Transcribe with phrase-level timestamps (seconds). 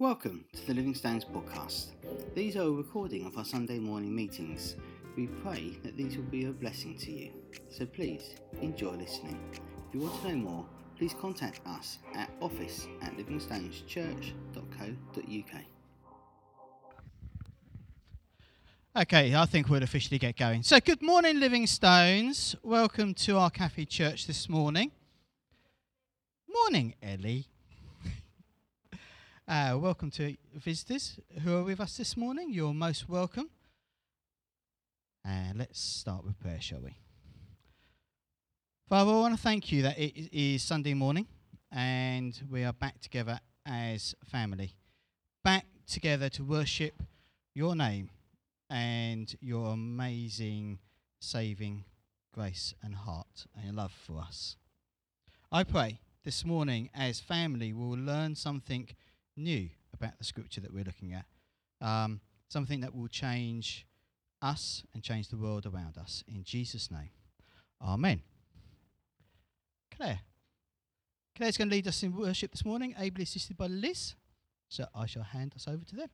[0.00, 1.92] Welcome to the Living Stones podcast.
[2.34, 4.74] These are a recording of our Sunday morning meetings.
[5.16, 7.30] We pray that these will be a blessing to you.
[7.70, 9.38] So please enjoy listening.
[9.52, 9.60] If
[9.94, 10.66] you want to know more,
[10.98, 15.60] please contact us at office at livingstoneschurch.co.uk.
[18.96, 20.64] Okay, I think we'll officially get going.
[20.64, 22.56] So, good morning, Living Stones.
[22.64, 24.90] Welcome to our Cafe Church this morning.
[26.48, 27.46] Morning, Ellie.
[29.46, 32.50] Uh, welcome to visitors who are with us this morning.
[32.50, 33.50] You're most welcome.
[35.24, 36.96] And let's start with prayer, shall we?
[38.88, 41.26] Father, I want to thank you that it is Sunday morning
[41.70, 44.74] and we are back together as family,
[45.42, 46.94] back together to worship
[47.54, 48.10] your name
[48.70, 50.78] and your amazing
[51.20, 51.84] saving
[52.32, 54.56] grace and heart and love for us.
[55.52, 58.88] I pray this morning, as family, we'll learn something
[59.36, 61.26] new about the scripture that we're looking at,
[61.80, 63.86] um, something that will change
[64.42, 66.22] us and change the world around us.
[66.26, 67.10] In Jesus' name,
[67.80, 68.22] Amen.
[69.94, 70.20] Claire.
[71.36, 74.14] Claire's going to lead us in worship this morning, ably assisted by Liz.
[74.68, 76.08] So I shall hand us over to them.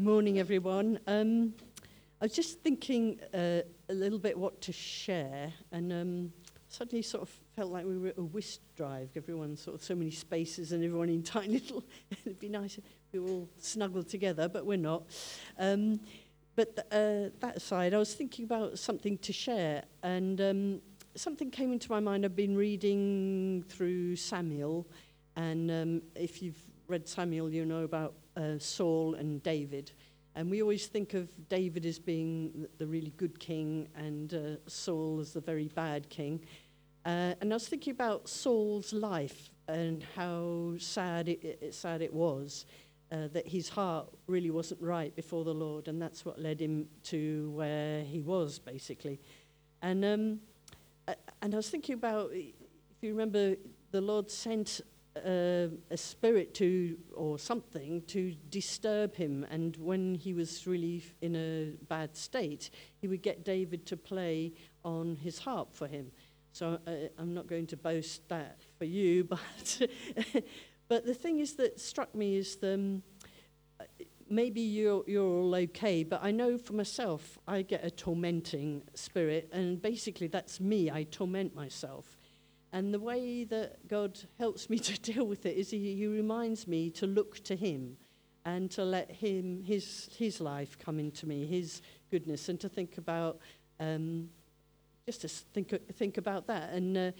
[0.00, 0.98] Morning, everyone.
[1.06, 1.52] Um,
[2.22, 6.32] I was just thinking uh, a little bit what to share, and um,
[6.68, 9.10] suddenly sort of felt like we were at a whist drive.
[9.14, 11.84] Everyone sort of so many spaces, and everyone in tiny little.
[12.24, 15.02] It'd be nice if we all snuggled together, but we're not.
[15.58, 16.00] Um,
[16.56, 20.80] but uh, that aside, I was thinking about something to share, and um,
[21.14, 22.24] something came into my mind.
[22.24, 24.86] I've been reading through Samuel,
[25.36, 29.92] and um, if you've read Samuel, you know about uh, Saul and David.
[30.34, 35.18] And we always think of David as being the really good king and uh, Saul
[35.20, 36.40] as the very bad king.
[37.04, 42.12] Uh, and I was thinking about Saul's life and how sad it, it sad it
[42.12, 42.66] was
[43.12, 46.86] uh, that his heart really wasn't right before the Lord, and that's what led him
[47.04, 49.18] to where he was, basically.
[49.82, 50.40] And um,
[51.42, 52.54] and I was thinking about if
[53.02, 53.56] you remember,
[53.90, 54.80] the Lord sent
[55.16, 59.46] uh, a spirit to, or something, to disturb him.
[59.50, 64.52] And when he was really in a bad state, he would get David to play
[64.84, 66.10] on his harp for him.
[66.52, 69.82] So uh, I'm not going to boast that for you, but
[70.88, 73.02] but the thing is that struck me is the, um,
[74.28, 79.48] maybe you're you're all okay, but I know for myself I get a tormenting spirit,
[79.52, 80.90] and basically that's me.
[80.90, 82.16] I torment myself.
[82.72, 86.66] And the way that God helps me to deal with it is he, he reminds
[86.66, 87.96] me to look to Him
[88.44, 92.98] and to let Him, His, his life come into me, His goodness, and to think
[92.98, 93.38] about,
[93.78, 94.30] um,
[95.06, 96.72] just to think, think about that.
[96.72, 97.10] And, uh,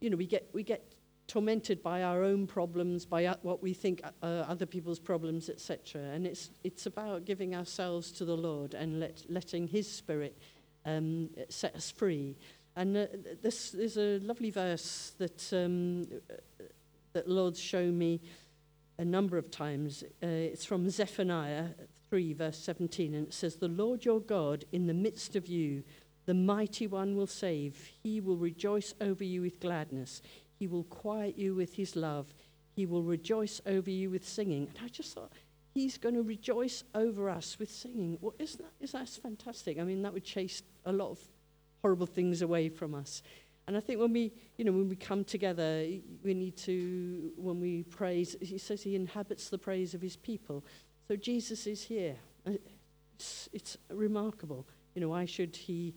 [0.00, 0.94] you know, we get, we get
[1.26, 6.02] tormented by our own problems, by what we think uh, other people's problems, etc.
[6.02, 10.36] And it's, it's about giving ourselves to the Lord and let, letting His Spirit
[10.84, 12.36] um, set us free.
[12.76, 13.06] And uh,
[13.42, 16.06] this is a lovely verse that um,
[17.14, 18.20] that Lord's shown me
[18.98, 20.04] a number of times.
[20.22, 21.68] Uh, it's from Zephaniah
[22.10, 25.84] 3, verse 17, and it says, The Lord your God in the midst of you,
[26.26, 27.90] the mighty one will save.
[28.02, 30.22] He will rejoice over you with gladness.
[30.58, 32.34] He will quiet you with his love.
[32.74, 34.68] He will rejoice over you with singing.
[34.68, 35.32] And I just thought,
[35.72, 38.18] he's going to rejoice over us with singing.
[38.20, 39.78] Well, isn't that, is that fantastic?
[39.78, 41.18] I mean, that would chase a lot of
[41.84, 43.22] horrible things away from us.
[43.66, 45.86] And I think when we, you know, when we come together,
[46.22, 50.64] we need to, when we praise, he says he inhabits the praise of his people.
[51.06, 52.16] So Jesus is here.
[52.46, 54.66] It's, it's remarkable.
[54.94, 55.94] You know, why should he,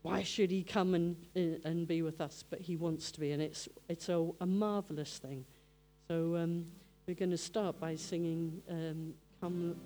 [0.00, 2.42] why should he come and, and be with us?
[2.48, 5.44] But he wants to be, and it's, it's a, a marvelous thing.
[6.08, 6.64] So um,
[7.06, 9.76] we're going to start by singing, um, Come,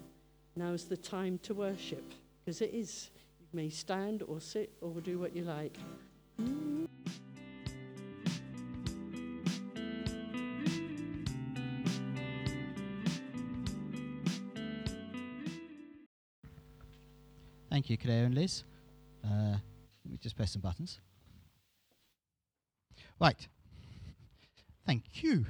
[0.55, 2.05] now's the time to worship,
[2.45, 3.11] because it is
[3.53, 5.77] may stand or sit or do what you like.
[17.71, 18.65] Thank you, Claire and Liz.
[19.25, 19.57] Uh,
[20.05, 21.01] let me just press some buttons.
[23.21, 23.47] Right.
[24.87, 25.45] Thank you.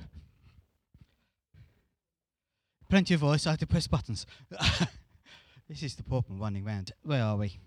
[2.89, 4.27] Plenty of voice, I had to press buttons.
[5.69, 6.93] this is the Portman running round.
[7.03, 7.59] Where are we?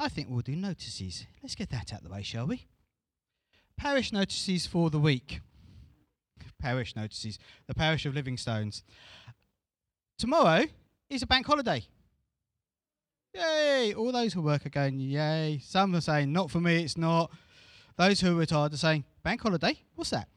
[0.00, 1.26] I think we'll do notices.
[1.42, 2.66] Let's get that out of the way, shall we?
[3.76, 5.40] Parish notices for the week.
[6.58, 7.38] Parish notices.
[7.66, 8.82] The parish of Livingstones.
[10.16, 10.64] Tomorrow
[11.10, 11.84] is a bank holiday.
[13.34, 13.92] Yay!
[13.92, 15.60] All those who work are going, yay.
[15.62, 17.30] Some are saying, not for me, it's not.
[17.98, 19.78] Those who are retired are saying, bank holiday?
[19.96, 20.28] What's that?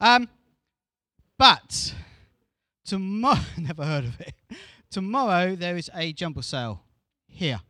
[0.00, 0.28] Um,
[1.38, 1.94] but
[2.84, 4.34] tomorrow, never heard of it.
[4.90, 6.82] Tomorrow there is a jumble sale
[7.28, 7.60] here,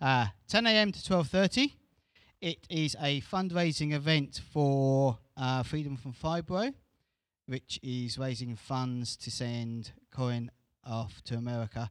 [0.00, 0.92] uh, 10 a.m.
[0.92, 1.72] to 12:30.
[2.40, 6.72] It is a fundraising event for uh, Freedom from Fibro,
[7.46, 10.50] which is raising funds to send Corin
[10.84, 11.90] off to America,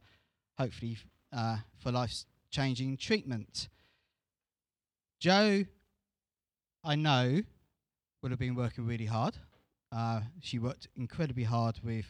[0.56, 0.96] hopefully
[1.32, 3.68] uh, for life-changing treatment.
[5.20, 5.64] Joe,
[6.82, 7.42] I know,
[8.22, 9.36] would have been working really hard.
[9.92, 12.06] Uh, she worked incredibly hard with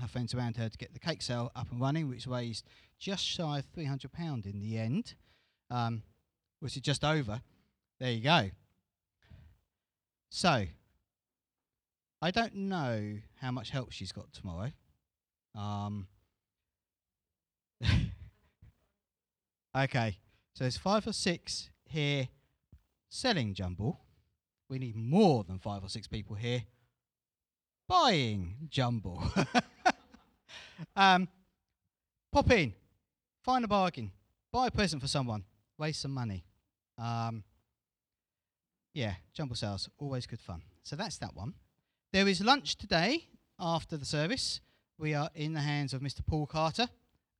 [0.00, 2.66] her friends around her to get the cake sale up and running, which raised
[2.98, 5.14] just shy of £300 in the end,
[5.70, 6.02] um,
[6.60, 7.40] which is just over.
[7.98, 8.50] There you go.
[10.30, 10.66] So,
[12.22, 14.72] I don't know how much help she's got tomorrow.
[15.54, 16.06] Um,
[19.76, 20.18] okay,
[20.54, 22.28] so there's five or six here
[23.08, 24.00] selling jumble.
[24.68, 26.62] We need more than five or six people here
[27.88, 29.20] buying jumble.
[30.96, 31.26] um,
[32.30, 32.72] pop in,
[33.42, 34.12] find a bargain,
[34.52, 35.44] buy a present for someone,
[35.80, 36.44] waste some money.
[36.98, 37.42] Um,
[38.92, 40.62] yeah, jumble sales, always good fun.
[40.82, 41.54] So that's that one.
[42.12, 43.26] There is lunch today
[43.58, 44.60] after the service.
[44.98, 46.24] We are in the hands of Mr.
[46.26, 46.88] Paul Carter.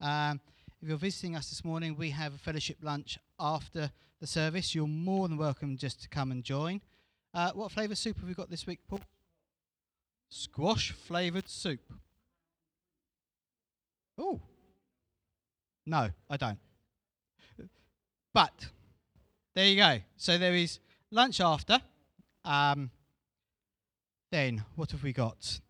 [0.00, 0.40] Um,
[0.80, 3.90] if you're visiting us this morning, we have a fellowship lunch after
[4.20, 4.74] the service.
[4.74, 6.80] You're more than welcome just to come and join.
[7.34, 9.00] Uh, what flavour soup have we got this week, Paul?
[10.30, 11.92] Squash flavoured soup.
[14.16, 14.40] Oh.
[15.84, 16.58] No, I don't.
[18.32, 18.66] But
[19.54, 19.98] there you go.
[20.16, 20.78] So there is
[21.10, 21.80] lunch after.
[22.44, 22.90] Um,
[24.30, 25.60] then what have we got?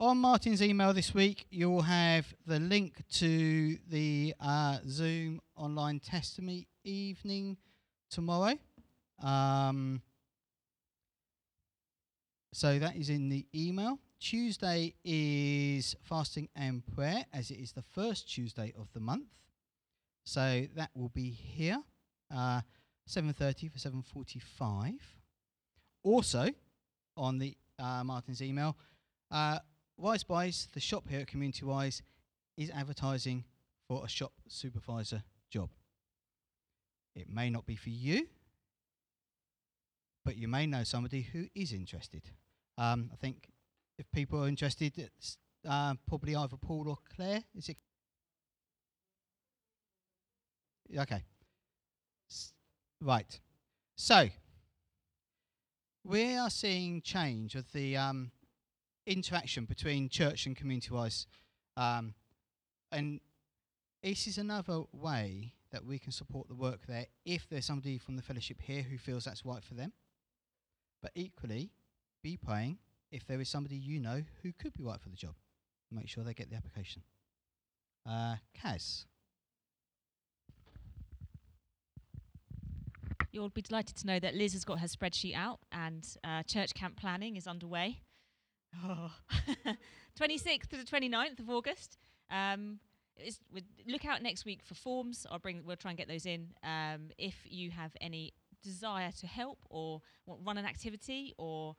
[0.00, 6.66] On Martin's email this week, you'll have the link to the uh, Zoom online testimony
[6.82, 7.56] evening
[8.10, 8.58] tomorrow.
[9.22, 10.02] Um,
[12.52, 14.00] so that is in the email.
[14.18, 19.26] Tuesday is fasting and prayer, as it is the first Tuesday of the month.
[20.24, 21.82] So that will be here,
[22.30, 22.62] uh,
[23.06, 25.16] 7:30 for 7:45.
[26.02, 26.48] Also,
[27.16, 28.76] on the uh, Martin's email,
[29.30, 29.58] uh,
[29.96, 32.02] Wise Buys, the shop here at Community Wise,
[32.56, 33.44] is advertising
[33.86, 35.70] for a shop supervisor job.
[37.14, 38.28] It may not be for you,
[40.24, 42.22] but you may know somebody who is interested.
[42.76, 43.50] Um, I think
[43.98, 45.38] if people are interested, it's
[45.68, 47.44] uh, probably either Paul or Claire.
[47.54, 47.76] Is it?
[50.98, 51.22] Okay.
[53.00, 53.40] Right.
[53.96, 54.28] So
[56.04, 58.30] we are seeing change with the um,
[59.06, 61.26] interaction between church and community wise,
[61.76, 62.14] um,
[62.92, 63.20] and
[64.02, 68.16] this is another way that we can support the work there if there's somebody from
[68.16, 69.92] the fellowship here who feels that's right for them.
[71.02, 71.72] But equally,
[72.22, 72.78] be praying
[73.10, 75.34] if there is somebody you know who could be right for the job.
[75.90, 77.02] Make sure they get the application.
[78.08, 79.04] Uh, Kaz.
[83.34, 86.72] You'll be delighted to know that Liz has got her spreadsheet out and uh, church
[86.72, 88.00] camp planning is underway.
[88.84, 89.10] Oh.
[90.20, 91.98] 26th to the 29th of August.
[92.30, 92.78] Um,
[93.88, 95.26] look out next week for forms.
[95.28, 95.62] I'll bring.
[95.64, 96.50] We'll try and get those in.
[96.62, 101.74] Um, if you have any desire to help or want, run an activity or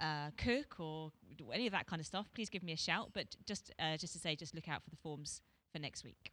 [0.00, 1.12] uh, cook or
[1.52, 3.10] any of that kind of stuff, please give me a shout.
[3.12, 5.40] But just uh, just to say, just look out for the forms
[5.72, 6.32] for next week.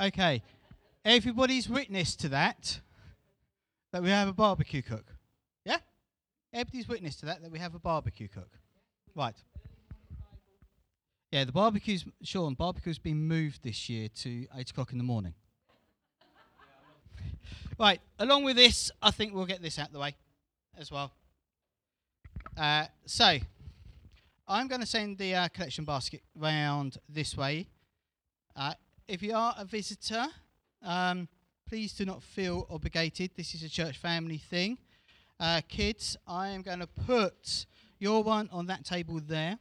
[0.00, 0.42] Okay.
[1.04, 2.80] Everybody's witness to that,
[3.92, 5.06] that we have a barbecue cook.
[5.64, 5.78] Yeah?
[6.52, 8.50] Everybody's witness to that, that we have a barbecue cook.
[9.14, 9.36] Right.
[11.30, 15.34] Yeah, the barbecue's, Sean, barbecue's been moved this year to 8 o'clock in the morning.
[17.78, 20.14] right, along with this, I think we'll get this out of the way
[20.78, 21.12] as well.
[22.56, 23.38] Uh, so,
[24.48, 27.68] I'm going to send the uh, collection basket round this way.
[28.54, 28.74] Uh,
[29.08, 30.26] if you are a visitor,
[30.82, 31.28] um,
[31.68, 33.30] please do not feel obligated.
[33.36, 34.78] This is a church family thing.
[35.38, 37.66] Uh, kids, I am going to put
[37.98, 39.58] your one on that table there.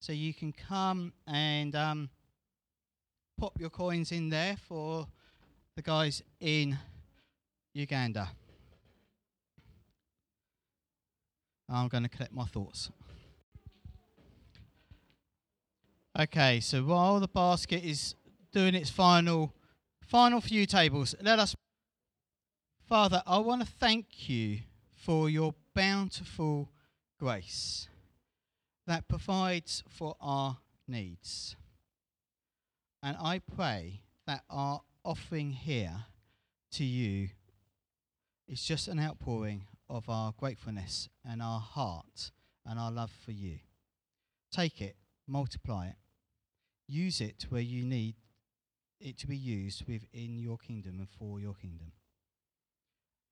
[0.00, 2.10] So you can come and um,
[3.38, 5.06] pop your coins in there for
[5.74, 6.78] the guys in
[7.72, 8.28] Uganda.
[11.68, 12.90] I'm going to collect my thoughts.
[16.18, 18.16] Okay, so while the basket is
[18.52, 19.52] doing its final
[20.00, 21.54] final few tables, let us
[22.88, 24.60] Father, I want to thank you
[24.96, 26.70] for your bountiful
[27.20, 27.86] grace
[28.86, 31.54] that provides for our needs.
[33.02, 36.04] And I pray that our offering here
[36.72, 37.28] to you
[38.48, 42.30] is just an outpouring of our gratefulness and our heart
[42.64, 43.58] and our love for you.
[44.50, 45.96] Take it, multiply it,
[46.86, 48.14] use it where you need
[49.00, 51.92] it to be used within your kingdom and for your kingdom.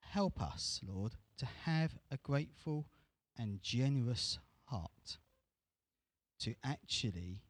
[0.01, 2.87] Help us, Lord, to have a grateful
[3.39, 5.19] and generous heart
[6.41, 7.41] to actually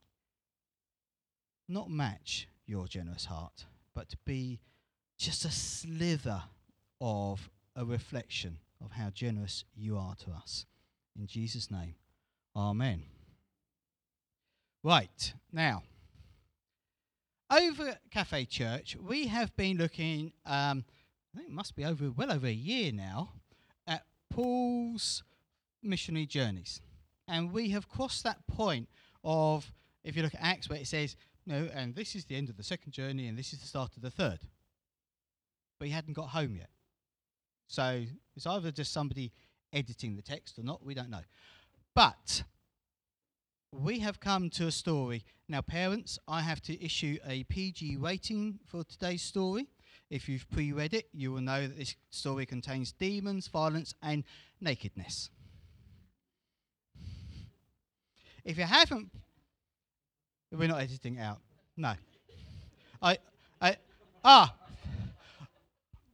[1.69, 4.61] not match your generous heart, but to be
[5.19, 6.43] just a slither
[7.01, 10.67] of a reflection of how generous you are to us.
[11.19, 11.95] In Jesus' name,
[12.55, 13.03] Amen.
[14.83, 15.83] Right, now,
[17.51, 20.85] over at Cafe Church, we have been looking, um,
[21.35, 23.31] I think it must be over well over a year now,
[23.87, 25.23] at Paul's
[25.83, 26.81] missionary journeys.
[27.29, 28.89] And we have crossed that point
[29.25, 29.73] of,
[30.05, 32.57] if you look at Acts, where it says, no, and this is the end of
[32.57, 34.41] the second journey, and this is the start of the third.
[35.79, 36.71] But he hadn't got home yet.
[37.69, 39.33] So it's either just somebody
[39.73, 41.23] editing the text or not, we don't know.
[41.95, 42.43] But
[43.73, 45.25] we have come to a story.
[45.49, 49.69] Now, parents, I have to issue a PG rating for today's story.
[50.11, 54.25] If you've pre read it, you will know that this story contains demons, violence, and
[54.61, 55.31] nakedness.
[58.45, 59.11] If you haven't,
[60.53, 61.41] we're not editing it out.
[61.77, 61.95] No.
[63.03, 63.19] I,
[63.61, 63.77] I,
[64.25, 64.55] ah,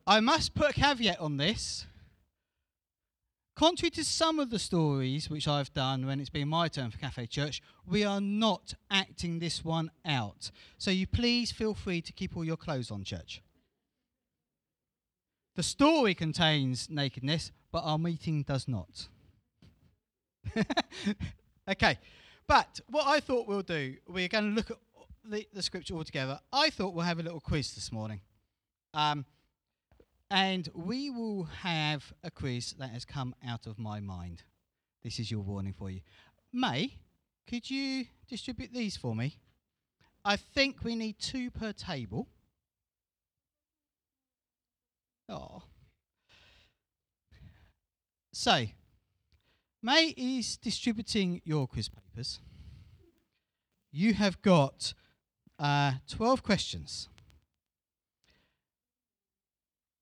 [0.06, 1.86] I must put a caveat on this.
[3.54, 6.98] Contrary to some of the stories which I've done when it's been my turn for
[6.98, 10.50] Cafe Church, we are not acting this one out.
[10.78, 13.42] So you please feel free to keep all your clothes on, church.
[15.54, 19.08] The story contains nakedness, but our meeting does not.
[21.68, 21.98] okay,
[22.46, 24.78] but what I thought we'll do, we're going to look at
[25.24, 26.40] the, the scripture all together.
[26.52, 28.22] I thought we'll have a little quiz this morning.
[28.94, 29.26] Um,
[30.32, 34.42] and we will have a quiz that has come out of my mind.
[35.04, 36.00] This is your warning for you.
[36.50, 36.94] May,
[37.46, 39.36] could you distribute these for me?
[40.24, 42.28] I think we need two per table.
[45.28, 45.64] Oh.
[48.32, 48.64] So,
[49.82, 52.40] May is distributing your quiz papers.
[53.90, 54.94] You have got
[55.58, 57.10] uh, 12 questions.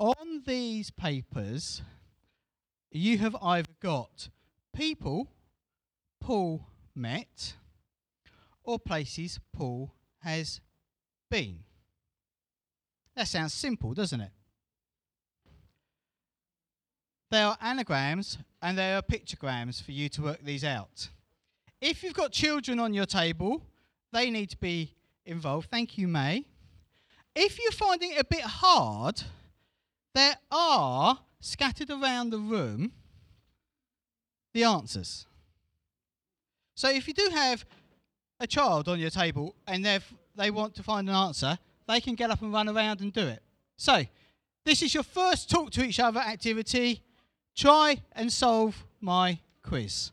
[0.00, 1.82] On these papers,
[2.90, 4.30] you have either got
[4.74, 5.28] people
[6.22, 7.52] Paul met
[8.64, 10.62] or places Paul has
[11.30, 11.58] been.
[13.14, 14.30] That sounds simple, doesn't it?
[17.30, 21.10] There are anagrams and there are pictograms for you to work these out.
[21.78, 23.62] If you've got children on your table,
[24.14, 24.94] they need to be
[25.26, 25.68] involved.
[25.70, 26.46] Thank you, May.
[27.34, 29.22] If you're finding it a bit hard,
[30.14, 32.92] there are scattered around the room
[34.52, 35.26] the answers.
[36.74, 37.64] So if you do have
[38.40, 39.84] a child on your table and
[40.36, 43.26] they want to find an answer, they can get up and run around and do
[43.26, 43.42] it.
[43.76, 44.04] So
[44.64, 47.02] this is your first talk to each other activity.
[47.56, 50.10] Try and solve my quiz.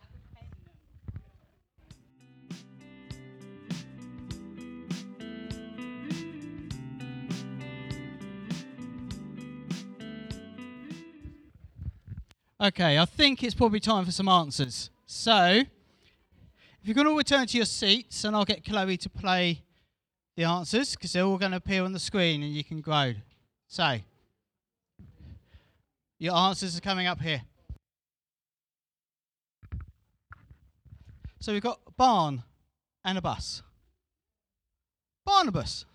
[12.59, 14.89] Okay, I think it's probably time for some answers.
[15.05, 15.67] So, if
[16.83, 19.61] you're going to return to your seats, and I'll get Chloe to play
[20.35, 23.13] the answers because they're all going to appear on the screen and you can grow.
[23.67, 23.97] So,
[26.17, 27.43] your answers are coming up here.
[31.39, 32.43] So we've got barn
[33.05, 33.61] and a bus.
[35.25, 35.85] Barnabas.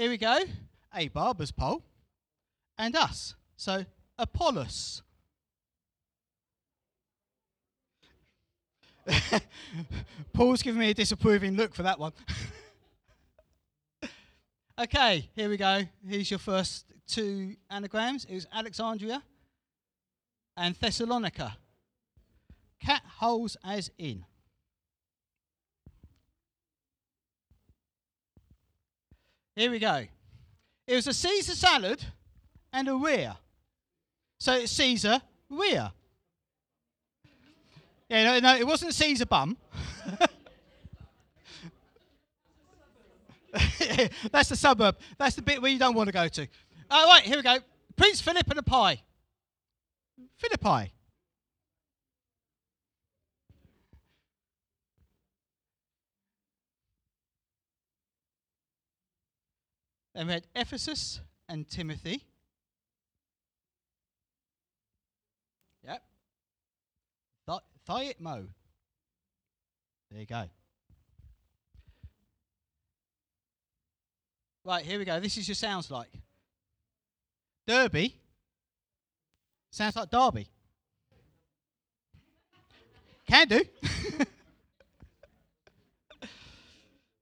[0.00, 0.38] Here we go.
[0.96, 1.82] A barber's pole.
[2.78, 3.34] And us.
[3.58, 3.84] So
[4.18, 5.02] Apollos.
[10.32, 12.12] Paul's giving me a disapproving look for that one.
[14.80, 15.82] okay, here we go.
[16.08, 18.24] Here's your first two anagrams.
[18.24, 19.22] It was Alexandria
[20.56, 21.58] and Thessalonica.
[22.82, 24.24] Cat holes as in.
[29.60, 30.06] Here we go.
[30.86, 32.02] It was a Caesar salad
[32.72, 33.36] and a rear.
[34.38, 35.92] So it's Caesar Ria.
[38.08, 39.58] Yeah, no, no, it wasn't Caesar Bum.
[44.32, 44.96] That's the suburb.
[45.18, 46.48] That's the bit where you don't want to go to.
[46.90, 47.58] All right, here we go.
[47.96, 49.02] Prince Philip and a pie.
[50.38, 50.90] Philippi.
[60.26, 62.22] We had Ephesus and Timothy.
[65.84, 66.02] Yep.
[67.48, 68.48] Th- Thiatmo.
[70.10, 70.44] There you go.
[74.64, 75.18] Right, here we go.
[75.20, 76.10] This is your sounds like.
[77.66, 78.14] Derby.
[79.70, 80.48] Sounds like Derby.
[83.26, 83.62] Can do.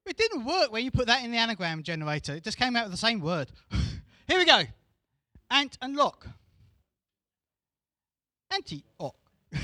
[0.06, 2.34] it didn't work when you put that in the anagram generator.
[2.34, 3.50] It just came out with the same word.
[4.28, 4.62] Here we go.
[5.50, 6.26] Ant and lock.
[8.50, 9.16] Anti ock.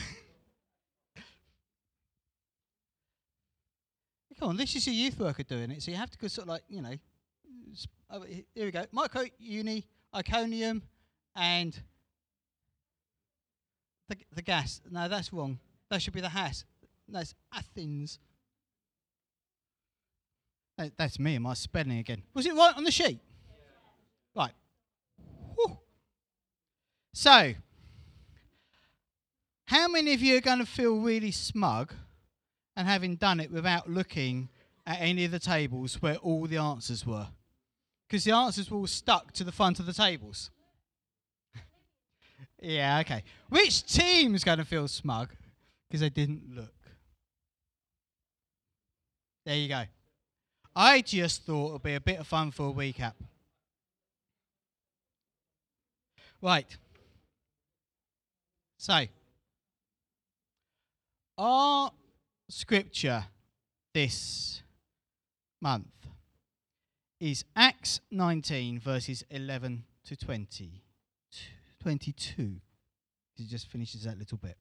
[4.38, 6.44] Come on, this is your youth worker doing it, so you have to go sort
[6.44, 6.94] of like, you know.
[8.10, 8.84] Oh, he- Here we go.
[8.92, 10.82] Micro, uni, Iconium,
[11.34, 11.78] and
[14.08, 14.80] the, the gas.
[14.90, 15.58] No, that's wrong.
[15.90, 16.64] That should be the has.
[17.12, 18.18] It's Athens.
[20.76, 22.22] That- that's me and my spelling again.
[22.34, 23.20] Was it right on the sheet?
[24.34, 24.52] Right.
[25.54, 25.78] Whew.
[27.12, 27.54] So,
[29.66, 31.94] how many of you are going to feel really smug
[32.76, 34.48] and having done it without looking
[34.86, 37.28] at any of the tables where all the answers were?
[38.08, 40.50] Because the answers were all stuck to the front of the tables.
[42.60, 43.22] yeah, okay.
[43.48, 45.30] Which team's going to feel smug
[45.88, 46.74] because they didn't look?
[49.46, 49.84] There you go.
[50.76, 53.14] I just thought it would be a bit of fun for a recap.
[56.42, 56.66] Right.
[58.76, 59.06] So,
[61.38, 61.90] our
[62.48, 63.24] scripture
[63.94, 64.62] this
[65.60, 65.86] month
[67.20, 70.82] is Acts 19, verses 11 to 20.
[71.80, 72.56] 22.
[73.38, 74.56] It just finishes that little bit.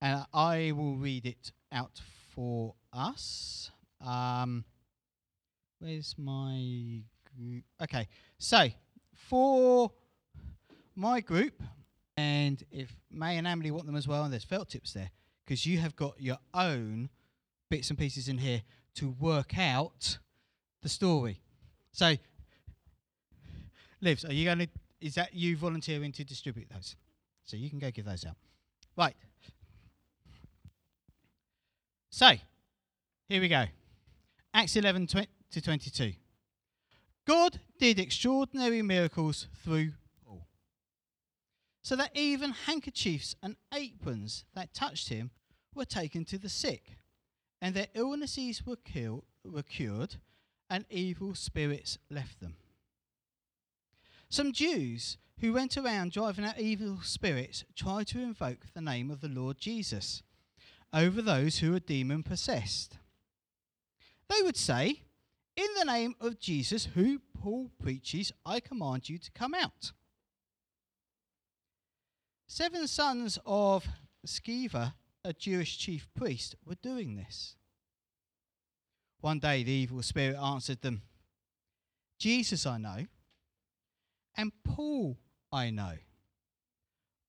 [0.00, 2.00] And I will read it out
[2.34, 3.70] for us.
[4.04, 4.64] Um,
[5.78, 7.02] where's my
[7.36, 7.64] group?
[7.82, 8.68] Okay, so
[9.14, 9.92] for
[10.94, 11.62] my group,
[12.16, 15.10] and if May and Emily want them as well, and there's felt tips there,
[15.44, 17.08] because you have got your own
[17.70, 18.62] bits and pieces in here
[18.94, 20.18] to work out
[20.82, 21.40] the story.
[21.92, 22.16] So,
[24.00, 24.68] Livs, are you going to?
[25.00, 26.96] Is that you volunteering to distribute those?
[27.44, 28.36] So you can go give those out.
[28.96, 29.16] Right.
[32.14, 32.32] So,
[33.30, 33.64] here we go.
[34.52, 36.12] Acts 11 tw- to 22.
[37.26, 40.46] God did extraordinary miracles through Paul,
[41.80, 45.30] so that even handkerchiefs and aprons that touched him
[45.74, 46.98] were taken to the sick,
[47.62, 50.16] and their illnesses were, kill- were cured,
[50.68, 52.56] and evil spirits left them.
[54.28, 59.22] Some Jews who went around driving out evil spirits tried to invoke the name of
[59.22, 60.22] the Lord Jesus
[60.92, 62.98] over those who were demon possessed.
[64.28, 65.02] They would say,
[65.56, 69.92] In the name of Jesus, who Paul preaches, I command you to come out.
[72.46, 73.86] Seven sons of
[74.26, 77.56] Sceva, a Jewish chief priest, were doing this.
[79.20, 81.02] One day the evil spirit answered them,
[82.18, 83.06] Jesus I know,
[84.36, 85.18] and Paul
[85.50, 85.94] I know,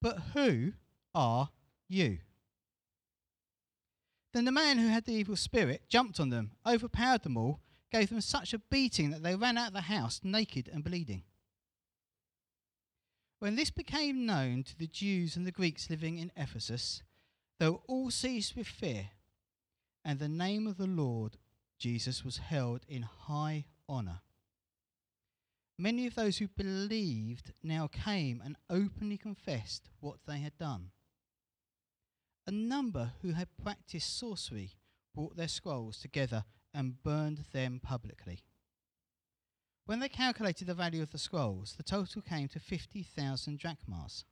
[0.02, 0.74] but who
[1.14, 1.50] are
[1.88, 2.20] you?
[4.34, 7.60] Then the man who had the evil spirit jumped on them, overpowered them all,
[7.92, 11.24] gave them such a beating that they ran out of the house naked and bleeding.
[13.38, 17.04] When this became known to the Jews and the Greeks living in Ephesus,
[17.60, 19.10] they were all seized with fear,
[20.04, 21.38] and the name of the Lord
[21.78, 24.22] Jesus was held in high honour.
[25.78, 30.92] Many of those who believed now came and openly confessed what they had done.
[32.46, 34.72] A number who had practiced sorcery
[35.16, 38.44] brought their scrolls together and burned them publicly.
[39.86, 44.26] When they calculated the value of the scrolls, the total came to 50,000 drachmas.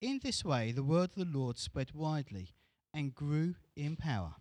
[0.00, 2.50] In this way, the word of the Lord spread widely
[2.92, 4.34] and grew in power.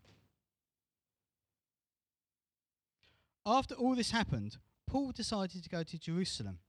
[3.46, 6.60] After all this happened, Paul decided to go to Jerusalem,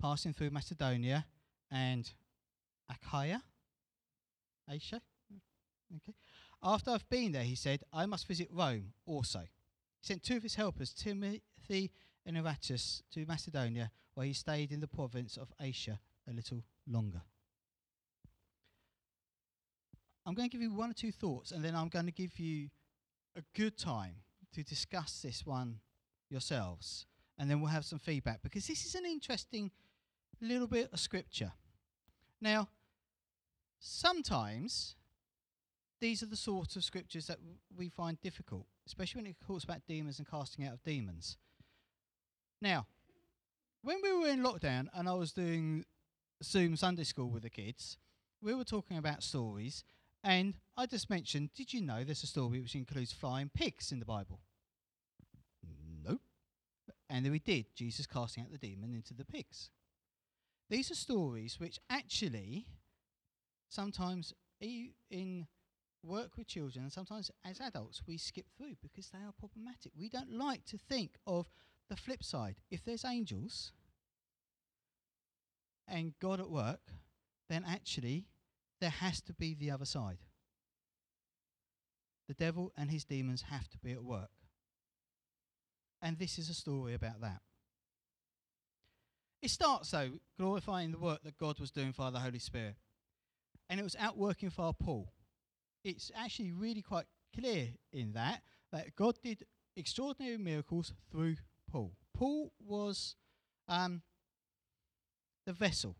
[0.00, 1.26] passing through Macedonia
[1.70, 2.10] and
[2.88, 3.42] Achaia.
[4.68, 5.00] Asia?
[5.96, 6.14] Okay.
[6.62, 9.40] After I've been there, he said, I must visit Rome also.
[9.40, 11.90] He sent two of his helpers, Timothy
[12.24, 15.98] and Erastus, to Macedonia, where he stayed in the province of Asia
[16.28, 17.22] a little longer.
[20.24, 22.38] I'm going to give you one or two thoughts, and then I'm going to give
[22.38, 22.68] you
[23.36, 24.14] a good time
[24.52, 25.80] to discuss this one
[26.30, 27.06] yourselves,
[27.38, 29.70] and then we'll have some feedback because this is an interesting
[30.40, 31.52] little bit of scripture.
[32.40, 32.68] Now,
[33.82, 34.94] sometimes
[36.00, 39.64] these are the sorts of scriptures that w- we find difficult, especially when it talks
[39.64, 41.36] about demons and casting out of demons.
[42.60, 42.86] Now,
[43.82, 45.84] when we were in lockdown and I was doing
[46.42, 47.98] Zoom Sunday school with the kids,
[48.40, 49.84] we were talking about stories,
[50.22, 53.98] and I just mentioned, did you know there's a story which includes flying pigs in
[53.98, 54.40] the Bible?
[56.04, 56.20] Nope.
[57.10, 59.70] And then we did, Jesus casting out the demon into the pigs.
[60.70, 62.66] These are stories which actually
[63.72, 65.46] sometimes in
[66.04, 69.92] work with children and sometimes as adults we skip through because they are problematic.
[69.98, 71.48] We don't like to think of
[71.88, 72.56] the flip side.
[72.70, 73.72] If there's angels
[75.88, 76.92] and God at work,
[77.48, 78.26] then actually
[78.80, 80.18] there has to be the other side.
[82.28, 84.30] The devil and his demons have to be at work.
[86.00, 87.40] And this is a story about that.
[89.40, 92.76] It starts, though, glorifying the work that God was doing via the Holy Spirit.
[93.72, 95.10] And it was outworking for Paul.
[95.82, 101.36] It's actually really quite clear in that that God did extraordinary miracles through
[101.70, 101.94] Paul.
[102.12, 103.16] Paul was
[103.68, 104.02] um,
[105.46, 105.96] the vessel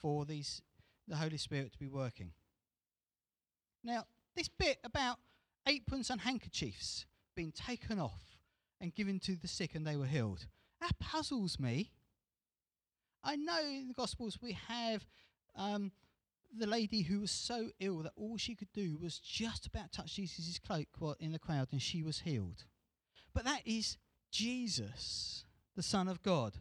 [0.00, 0.62] for these
[1.08, 2.30] the Holy Spirit to be working.
[3.82, 4.04] Now,
[4.36, 5.16] this bit about
[5.66, 8.22] aprons and handkerchiefs being taken off
[8.80, 10.46] and given to the sick and they were healed,
[10.80, 11.90] that puzzles me.
[13.24, 15.04] I know in the Gospels we have
[15.56, 15.90] um,
[16.56, 20.14] the lady who was so ill that all she could do was just about touch
[20.14, 22.64] Jesus' cloak while in the crowd and she was healed.
[23.32, 23.96] But that is
[24.30, 25.44] Jesus,
[25.76, 26.54] the Son of God.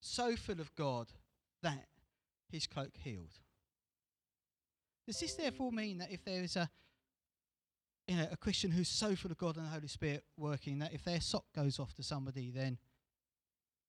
[0.00, 1.08] So full of God
[1.62, 1.86] that
[2.50, 3.34] his cloak healed.
[5.06, 6.70] Does this therefore mean that if there is a
[8.06, 10.94] you know, a Christian who's so full of God and the Holy Spirit working that
[10.94, 12.78] if their sock goes off to somebody, then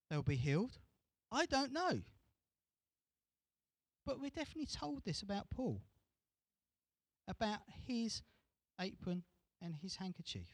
[0.10, 0.78] they'll be healed?
[1.32, 2.02] I don't know.
[4.10, 5.84] But we're definitely told this about Paul,
[7.28, 8.24] about his
[8.82, 9.22] apron
[9.62, 10.48] and his handkerchief.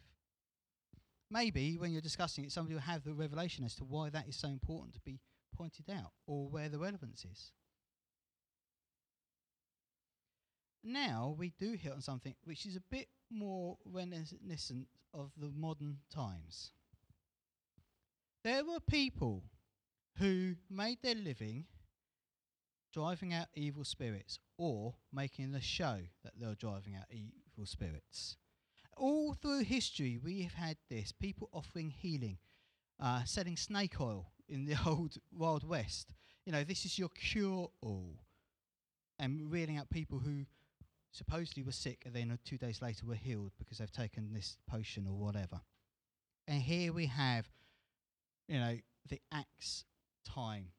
[1.32, 4.36] Maybe when you're discussing it, somebody will have the revelation as to why that is
[4.36, 5.22] so important to be
[5.56, 7.54] pointed out or where the relevance is.
[10.84, 16.00] Now we do hit on something which is a bit more reminiscent of the modern
[16.14, 16.72] times.
[18.44, 19.44] There were people
[20.18, 21.68] who made their living
[22.96, 28.38] driving out evil spirits or making the show that they're driving out evil spirits.
[28.96, 32.38] All through history, we have had this people offering healing,
[32.98, 36.14] uh, selling snake oil in the old Wild West.
[36.46, 38.16] You know, this is your cure all.
[39.20, 40.46] And reeling out people who
[41.12, 45.06] supposedly were sick and then two days later were healed because they've taken this potion
[45.06, 45.60] or whatever.
[46.48, 47.46] And here we have,
[48.48, 48.78] you know,
[49.10, 49.84] the Acts
[50.26, 50.70] time.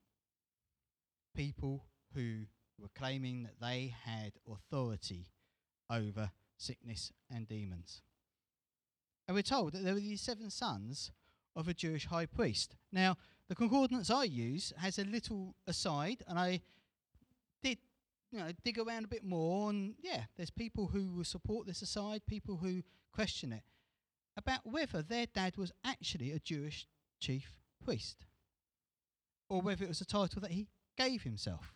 [1.35, 1.85] People
[2.17, 2.47] who
[2.81, 5.29] were claiming that they had authority
[5.91, 8.03] over sickness and demons.
[9.29, 11.11] And we're told that there were these seven sons
[11.55, 12.77] of a Jewish high priest.
[12.93, 13.17] Now,
[13.49, 16.61] the concordance I use has a little aside, and I
[17.63, 17.79] did
[18.33, 21.83] you know, dig around a bit more, and yeah, there's people who will support this
[21.83, 23.63] aside, people who question it,
[24.37, 26.87] about whether their dad was actually a Jewish
[27.21, 28.27] chief priest,
[29.49, 30.67] or whether it was a title that he
[30.99, 31.76] gave himself.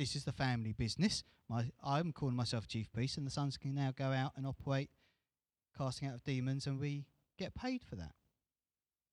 [0.00, 1.24] This is the family business.
[1.46, 4.88] My, I'm calling myself chief priest, and the sons can now go out and operate
[5.76, 7.04] casting out of demons, and we
[7.38, 8.14] get paid for that.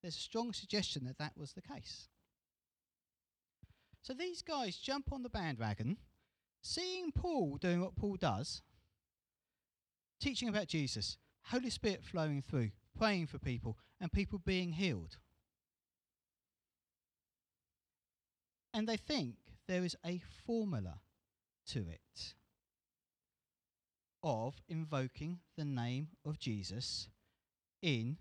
[0.00, 2.08] There's a strong suggestion that that was the case.
[4.00, 5.98] So these guys jump on the bandwagon
[6.62, 8.62] seeing Paul doing what Paul does,
[10.22, 11.18] teaching about Jesus,
[11.50, 15.18] Holy Spirit flowing through, praying for people, and people being healed.
[18.72, 19.34] And they think
[19.68, 21.00] there is a formula
[21.66, 22.34] to it
[24.22, 27.08] of invoking the name of Jesus
[27.82, 28.16] in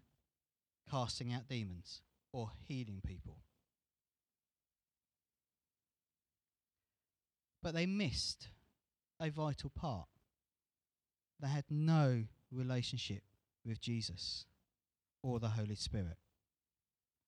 [0.92, 2.02] casting out demons
[2.34, 3.38] or healing people.
[7.64, 8.50] But they missed
[9.20, 10.08] a vital part.
[11.40, 13.24] They had no relationship
[13.66, 14.46] with Jesus
[15.24, 16.18] or the Holy Spirit.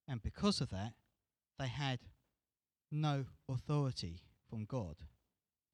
[0.07, 0.93] And because of that,
[1.57, 1.99] they had
[2.91, 4.97] no authority from God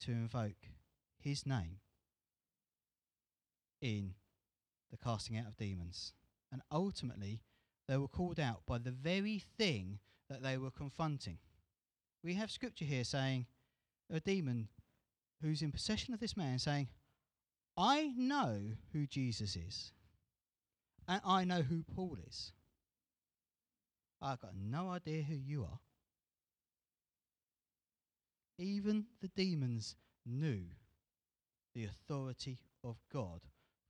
[0.01, 0.69] to invoke
[1.17, 1.79] his name
[3.81, 4.13] in
[4.91, 6.13] the casting out of demons.
[6.51, 7.41] And ultimately,
[7.87, 9.99] they were called out by the very thing
[10.29, 11.37] that they were confronting.
[12.23, 13.45] We have scripture here saying,
[14.11, 14.69] a demon
[15.41, 16.87] who's in possession of this man saying,
[17.77, 18.59] I know
[18.93, 19.91] who Jesus is,
[21.07, 22.53] and I know who Paul is.
[24.21, 25.79] I've got no idea who you are.
[28.57, 30.63] Even the demons knew
[31.73, 33.41] the authority of God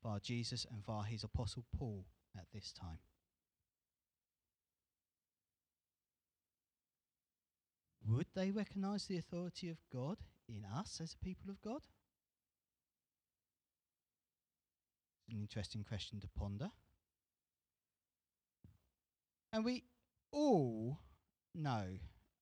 [0.04, 3.00] via Jesus and via his apostle Paul at this time.
[8.08, 11.82] Would they recognize the authority of God in us as a people of God?
[15.28, 16.70] It's an interesting question to ponder.
[19.52, 19.86] And we
[20.32, 21.00] all
[21.56, 21.86] know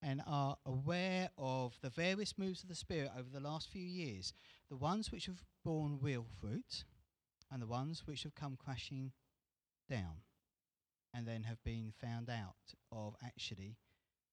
[0.04, 4.34] and are aware of the various moves of the Spirit over the last few years,
[4.68, 6.84] the ones which have borne real fruit
[7.50, 9.12] and the ones which have come crashing
[9.88, 10.20] down
[11.14, 13.78] and then have been found out of actually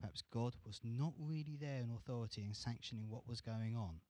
[0.02, 4.02] perhaps God was not really there in authority and sanctioning what was going on.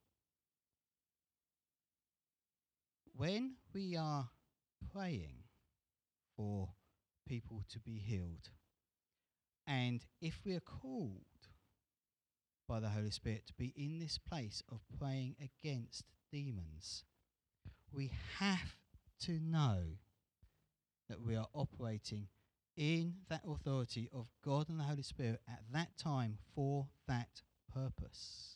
[3.16, 4.30] When we are
[4.92, 5.44] praying
[6.36, 6.70] for
[7.28, 8.50] people to be healed,
[9.68, 11.26] and if we are called
[12.72, 17.04] by the Holy Spirit to be in this place of praying against demons,
[17.92, 18.78] we have
[19.20, 19.80] to know
[21.10, 22.30] that we are operating
[22.78, 27.42] in that authority of God and the Holy Spirit at that time for that
[27.74, 28.56] purpose.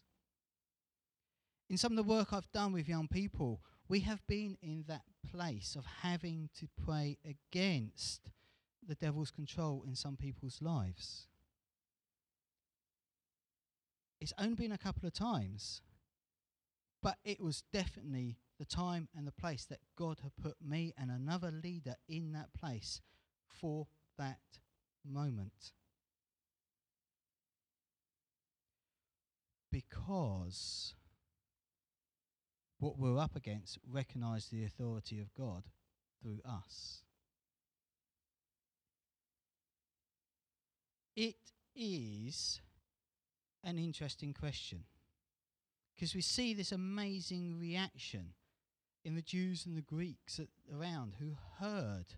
[1.70, 5.04] In some of the work I've done with young people, we have been in that
[5.30, 8.30] place of having to pray against
[8.88, 11.28] the devil's control in some people's lives.
[14.20, 15.82] It's only been a couple of times,
[17.04, 21.12] but it was definitely the time and the place that God had put me and
[21.12, 23.02] another leader in that place
[23.48, 24.40] for that
[25.06, 25.74] moment.
[29.72, 30.94] Because
[32.80, 35.64] what we're up against recognize the authority of God
[36.22, 37.02] through us.
[41.16, 41.36] It
[41.76, 42.62] is
[43.66, 44.86] an interesting question
[45.94, 48.34] because we see this amazing reaction
[49.04, 50.40] in the Jews and the Greeks
[50.72, 52.16] around who heard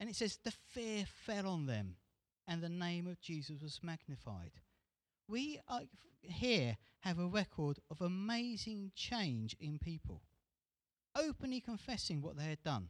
[0.00, 1.96] and it says, the fear fell on them,
[2.48, 4.52] and the name of Jesus was magnified.
[5.28, 5.80] We uh, are
[6.22, 10.22] here have a record of amazing change in people,
[11.14, 12.88] openly confessing what they had done,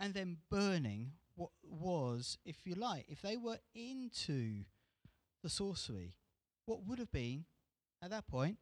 [0.00, 4.64] and then burning what was, if you like, if they were into
[5.44, 6.14] the sorcery,
[6.64, 7.44] what would have been,
[8.02, 8.56] at that point,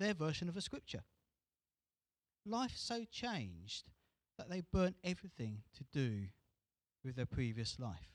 [0.00, 1.04] their version of a scripture.
[2.44, 3.84] Life so changed
[4.36, 6.24] that they burnt everything to do
[7.04, 8.10] with their previous life.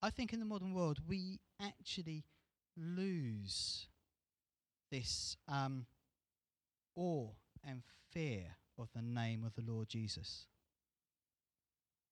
[0.00, 2.24] I think in the modern world we actually
[2.74, 3.86] lose
[4.90, 5.84] this um,
[6.96, 7.28] awe
[7.62, 10.46] and fear of the name of the Lord Jesus.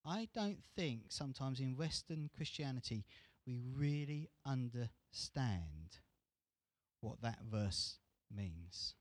[0.04, 3.04] I don't think sometimes in Western Christianity
[3.46, 5.98] we really understand
[7.00, 7.98] what that verse
[8.34, 8.94] means.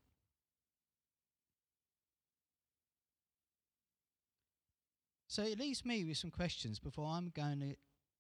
[5.28, 7.76] So it leaves me with some questions before I'm going to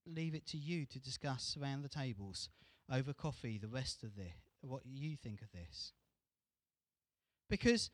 [0.06, 2.50] leave it to you to discuss around the tables
[2.92, 5.94] over coffee the rest of this, what you think of this.
[7.50, 7.90] Because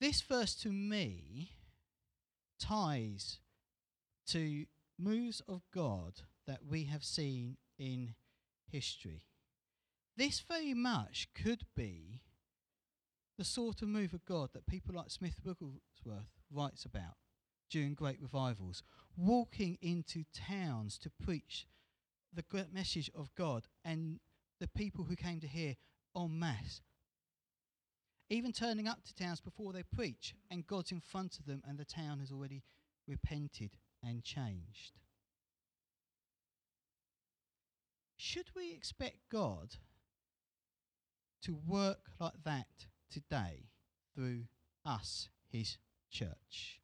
[0.00, 1.52] this verse to me
[2.58, 3.40] ties
[4.28, 4.66] to
[4.98, 8.14] moves of God that we have seen in
[8.70, 9.22] history.
[10.16, 12.20] This very much could be
[13.36, 17.14] the sort of move of God that people like Smith Wigglesworth writes about
[17.70, 18.82] during great revivals,
[19.16, 21.66] walking into towns to preach
[22.32, 24.18] the great message of God and
[24.58, 25.76] the people who came to hear
[26.16, 26.80] en masse.
[28.30, 31.78] Even turning up to towns before they preach, and God's in front of them, and
[31.78, 32.62] the town has already
[33.06, 33.70] repented
[34.02, 34.92] and changed.
[38.16, 39.76] Should we expect God
[41.42, 43.70] to work like that today
[44.14, 44.44] through
[44.84, 45.78] us, His
[46.10, 46.80] church?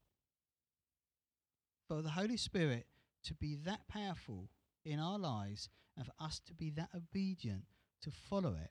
[1.86, 2.86] for the Holy Spirit
[3.24, 4.50] to be that powerful
[4.84, 7.64] in our lives and for us to be that obedient
[8.02, 8.70] to follow it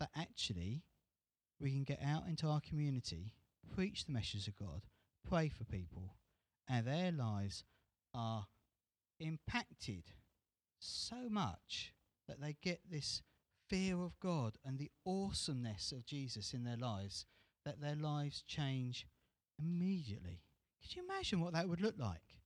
[0.00, 0.82] that actually
[1.60, 3.34] we can get out into our community,
[3.74, 4.82] preach the message of God,
[5.28, 6.16] pray for people,
[6.68, 7.64] and their lives
[8.14, 8.46] are
[9.20, 10.04] impacted
[10.78, 11.94] so much
[12.28, 13.22] that they get this
[13.68, 17.26] fear of God and the awesomeness of Jesus in their lives
[17.64, 19.06] that their lives change
[19.58, 20.42] immediately.
[20.82, 22.40] Could you imagine what that would look like?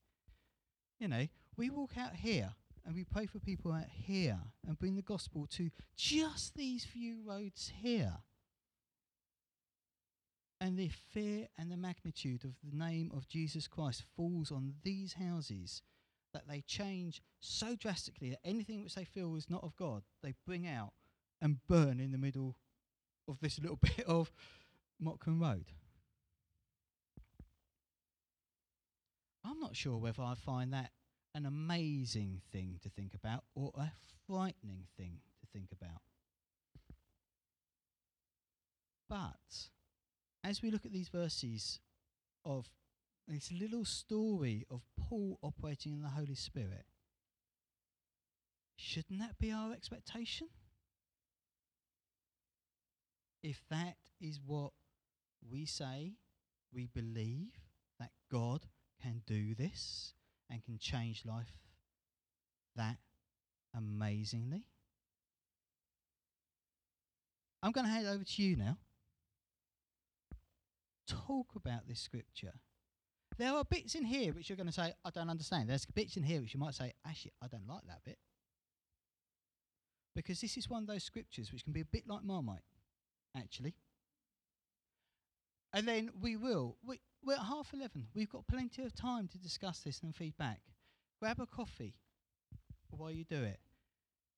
[1.01, 1.27] You know,
[1.57, 5.47] we walk out here and we pray for people out here and bring the gospel
[5.53, 8.19] to just these few roads here.
[10.61, 15.13] And the fear and the magnitude of the name of Jesus Christ falls on these
[15.15, 15.83] houses
[16.33, 20.35] that they change so drastically that anything which they feel is not of God, they
[20.47, 20.93] bring out
[21.41, 22.57] and burn in the middle
[23.29, 24.33] of this little bit of
[24.99, 25.67] Mottcombe Road.
[29.45, 30.91] I'm not sure whether I find that
[31.35, 33.91] an amazing thing to think about or a
[34.27, 36.01] frightening thing to think about.
[39.09, 39.69] But
[40.47, 41.81] as we look at these verses
[42.45, 42.69] of
[43.27, 46.85] this little story of Paul operating in the Holy Spirit,
[48.77, 50.49] shouldn't that be our expectation?
[53.43, 54.71] If that is what
[55.51, 56.13] we say,
[56.73, 57.59] we believe
[57.99, 58.67] that God
[59.03, 60.15] can do this,
[60.49, 61.53] and can change life
[62.77, 62.99] that
[63.77, 64.63] amazingly.
[67.63, 68.79] I'm going to hand over to you now.
[71.07, 72.55] Talk about this scripture.
[73.39, 75.69] There are bits in here which you're going to say, I don't understand.
[75.69, 78.19] There's bits in here which you might say, actually, I don't like that bit.
[80.15, 82.63] Because this is one of those scriptures which can be a bit like Marmite,
[83.37, 83.75] actually.
[85.75, 86.79] And then we will.
[86.87, 88.07] We, we're at half 11.
[88.15, 90.61] We've got plenty of time to discuss this and feedback.
[91.21, 91.95] Grab a coffee
[92.91, 93.61] while you do it.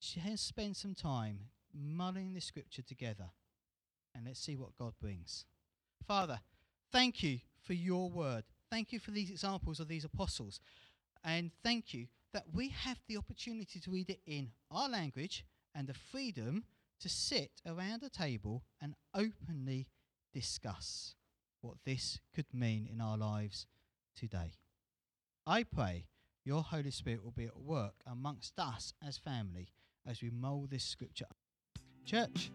[0.01, 1.39] Spend some time
[1.73, 3.31] mulling the scripture together
[4.15, 5.45] and let's see what God brings.
[6.07, 6.41] Father,
[6.93, 8.45] thank you for your word.
[8.71, 10.61] Thank you for these examples of these apostles.
[11.25, 15.87] And thank you that we have the opportunity to read it in our language and
[15.87, 16.65] the freedom
[17.01, 19.89] to sit around a table and openly
[20.33, 21.15] discuss
[21.61, 23.67] what this could mean in our lives
[24.17, 24.53] today.
[25.47, 26.07] I pray
[26.45, 29.69] your Holy Spirit will be at work amongst us as family
[30.07, 31.27] as we mould this scripture.
[32.05, 32.51] Church.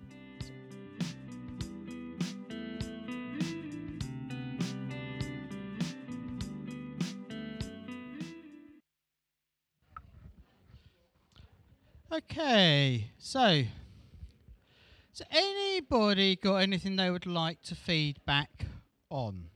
[12.36, 18.66] Okay, so has anybody got anything they would like to feed back
[19.12, 19.50] on.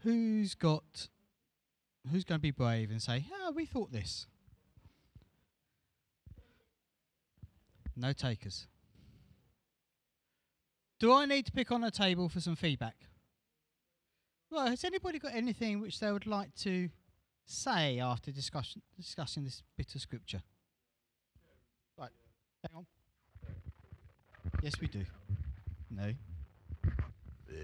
[0.00, 1.06] Who's got
[2.10, 4.26] who's going to be brave and say, "Yeah, we thought this."
[7.94, 8.66] No takers.
[10.98, 12.96] Do I need to pick on a table for some feedback?
[14.50, 16.88] Well, has anybody got anything which they would like to
[17.46, 20.42] say after discussion, discussing this bit of scripture?
[21.98, 22.10] Right,
[22.62, 22.86] hang on.
[24.62, 25.04] Yes, we do.
[25.90, 26.12] No.
[27.48, 27.62] Yeah.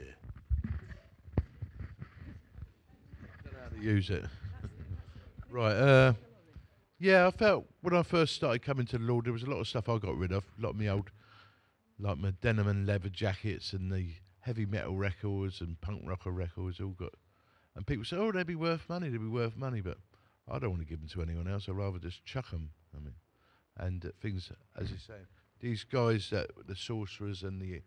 [3.44, 4.24] How to use it.
[5.50, 5.72] right.
[5.72, 6.12] Uh,
[6.98, 9.58] yeah, I felt when I first started coming to the Lord, there was a lot
[9.58, 10.44] of stuff I got rid of.
[10.58, 11.10] A lot of my old,
[11.98, 16.80] like my denim and leather jackets and the heavy metal records and punk rocker records,
[16.80, 17.14] all got.
[17.74, 19.98] And people say, oh, they'd be worth money, they'd be worth money, but
[20.50, 21.68] I don't want to give them to anyone else.
[21.68, 22.70] I'd rather just chuck them.
[22.94, 23.14] I mean,
[23.78, 25.14] and uh, things, as you say,
[25.60, 27.82] these guys, the sorcerers and the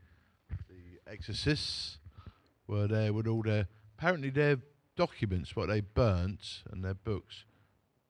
[0.69, 1.97] the exorcists
[2.67, 3.67] were there with all their
[3.97, 4.57] apparently their
[4.95, 7.45] documents, what they burnt, and their books.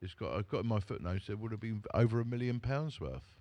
[0.01, 3.01] It's got I've got in my footnotes it would have been over a million pounds
[3.01, 3.33] worth.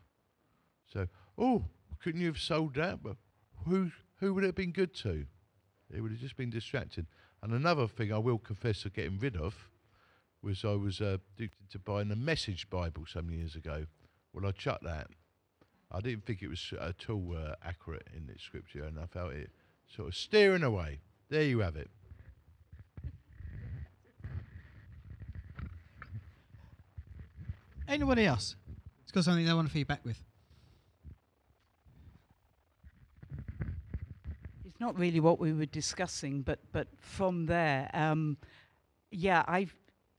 [0.92, 1.06] So,
[1.38, 1.64] oh,
[2.02, 3.02] couldn't you have sold that?
[3.02, 3.16] But
[3.66, 5.26] who who would it have been good to?
[5.94, 7.06] It would have just been distracted.
[7.44, 9.68] And another thing I will confess to getting rid of
[10.42, 13.84] was I was uh, addicted to buying a Message Bible some years ago.
[14.32, 15.08] Well, I chucked that
[15.92, 19.32] I didn't think it was at all uh, accurate in the scripture, and I felt
[19.32, 19.50] it
[19.94, 21.00] sort of steering away.
[21.28, 21.90] There you have it.
[27.86, 28.56] Anybody else?
[29.02, 30.18] It's got something they want to feedback with.
[34.74, 38.38] It's not really what we were discussing, but but from there, um,
[39.12, 39.68] yeah, I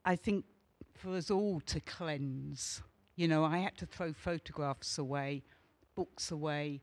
[0.05, 0.45] I think
[0.93, 2.81] for us all to cleanse.
[3.17, 5.43] You know, I had to throw photographs away
[5.93, 6.81] books away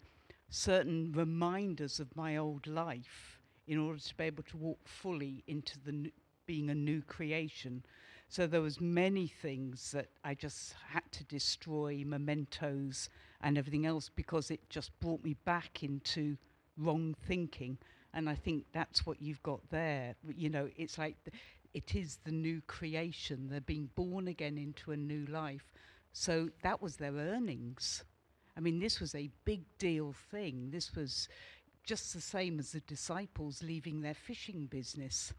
[0.50, 5.78] certain reminders of my old life in order to be able to walk fully into
[5.80, 6.12] the
[6.44, 7.82] being a new creation.
[8.28, 13.08] So there was many things that I just had to destroy, mementos
[13.40, 16.36] and everything else, because it just brought me back into
[16.76, 17.78] wrong thinking.
[18.14, 20.14] And I think that's what you've got there.
[20.36, 21.36] You know, it's like th-
[21.74, 23.48] it is the new creation.
[23.48, 25.72] They're being born again into a new life.
[26.12, 28.04] So that was their earnings.
[28.56, 30.70] I mean, this was a big deal thing.
[30.70, 31.28] This was
[31.84, 35.32] just the same as the disciples leaving their fishing business.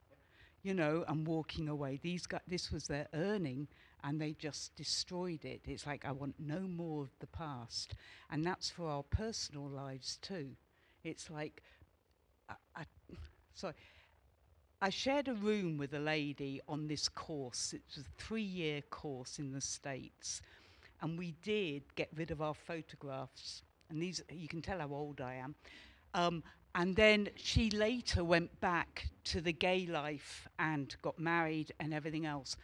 [0.63, 1.99] you know, and walking away.
[2.01, 3.67] These this was their earning,
[4.03, 5.61] and they just destroyed it.
[5.65, 7.95] It's like I want no more of the past,
[8.29, 10.55] and that's for our personal lives too.
[11.03, 11.61] It's like,
[12.49, 12.83] I, I,
[13.53, 13.73] sorry.
[14.81, 17.73] I shared a room with a lady on this course.
[17.73, 20.41] It was a three-year course in the States,
[21.01, 23.63] and we did get rid of our photographs.
[23.89, 25.55] And these, you can tell how old I am.
[26.13, 26.43] Um,
[26.75, 32.25] and then she later went back to the gay life and got married and everything
[32.25, 32.57] else.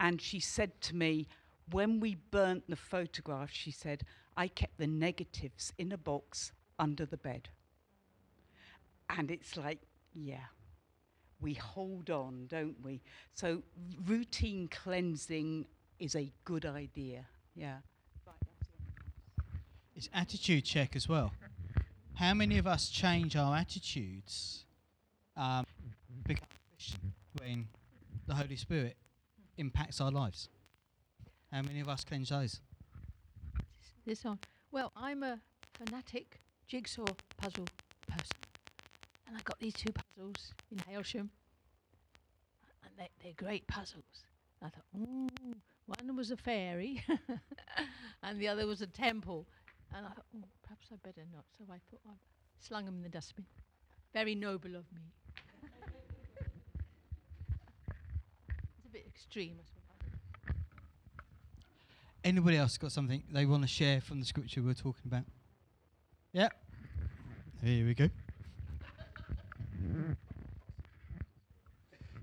[0.00, 1.26] And she said to me,
[1.70, 4.04] when we burnt the photographs, she said,
[4.36, 7.48] I kept the negatives in a box under the bed.
[9.10, 9.78] And it's like,
[10.14, 10.46] yeah,
[11.40, 13.00] we hold on, don't we?
[13.34, 13.62] So
[14.06, 15.66] routine cleansing
[15.98, 17.26] is a good idea.
[17.54, 17.78] Yeah.
[19.94, 21.32] It's attitude check as well.
[22.14, 24.64] How many of us change our attitudes
[25.36, 25.64] um,
[27.40, 27.66] when
[28.26, 28.96] the Holy Spirit
[29.56, 30.48] impacts our lives?
[31.52, 32.60] How many of us cleanse those?
[34.04, 34.38] This on.
[34.70, 35.40] Well, I'm a
[35.74, 37.06] fanatic jigsaw
[37.36, 37.66] puzzle
[38.06, 38.36] person,
[39.28, 41.28] and I got these two puzzles in Hailsham,
[42.82, 44.24] and they, they're great puzzles.
[44.62, 47.04] I thought, one was a fairy,
[48.22, 49.46] and the other was a temple,
[49.94, 51.44] and I thought, oh, perhaps I better not.
[51.56, 52.14] So I thought I
[52.58, 53.44] slung them in the dustbin.
[54.12, 55.02] Very noble of me.
[58.78, 60.54] it's a bit extreme, I suppose.
[62.24, 65.24] Anybody else got something they want to share from the scripture we're talking about?
[66.32, 66.52] Yep.
[67.62, 68.08] Here we go.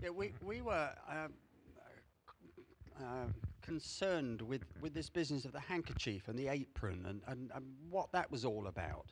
[0.01, 1.33] Yeah, we, we were um,
[2.99, 3.27] uh,
[3.61, 8.11] concerned with, with this business of the handkerchief and the apron and, and, and what
[8.11, 9.07] that was all about,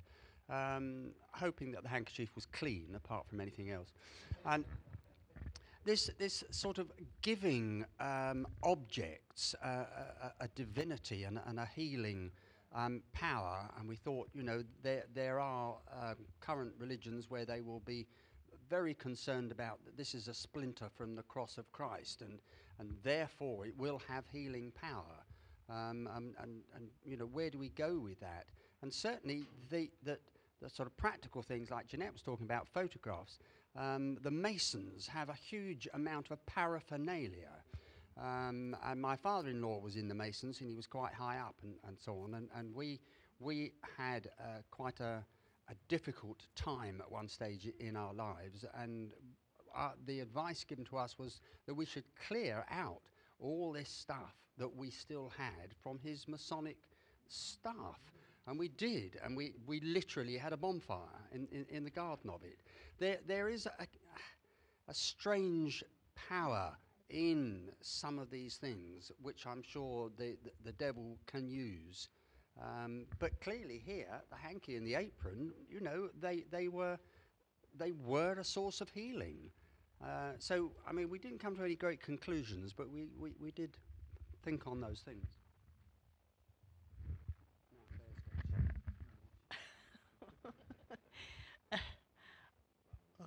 [0.49, 3.93] um, hoping that the handkerchief was clean apart from anything else.
[4.45, 4.65] And
[5.83, 6.91] this, this sort of
[7.23, 9.85] giving um, objects uh,
[10.39, 12.31] a, a divinity and, and a healing
[12.75, 17.61] um, power, and we thought, you know, there, there are um, current religions where they
[17.61, 18.05] will be
[18.69, 22.39] very concerned about that this is a splinter from the cross of Christ, and,
[22.79, 25.23] and therefore it will have healing power.
[25.69, 28.45] Um, um, and, and, you know, where do we go with that?
[28.81, 30.17] And certainly the, the,
[30.61, 33.39] the sort of practical things like Jeanette was talking about, photographs,
[33.77, 37.63] um, the Masons have a huge amount of paraphernalia.
[38.21, 41.75] Um, and my father-in-law was in the Masons, and he was quite high up, and,
[41.87, 42.35] and so on.
[42.35, 42.99] And, and we
[43.39, 45.23] we had uh, quite a,
[45.73, 49.11] a difficult time at one stage in our lives, and
[49.75, 53.01] uh, the advice given to us was that we should clear out
[53.39, 56.77] all this stuff that we still had from his Masonic
[57.27, 57.99] staff.
[58.45, 60.99] And we did, and we, we literally had a bonfire
[61.31, 62.59] in, in, in the garden of it.
[62.99, 63.87] There, there is a,
[64.89, 65.83] a strange
[66.29, 66.73] power
[67.09, 72.09] in some of these things, which I'm sure the, the, the devil can use.
[72.61, 76.97] Um, but clearly here, the hanky and the apron, you know, they, they, were,
[77.77, 79.51] they were a source of healing.
[80.03, 83.51] Uh, so, I mean, we didn't come to any great conclusions, but we, we, we
[83.51, 83.77] did
[84.43, 85.27] think on those things.
[93.19, 93.25] Uh,